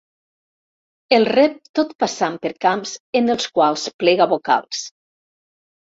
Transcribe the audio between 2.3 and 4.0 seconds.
per camps en els quals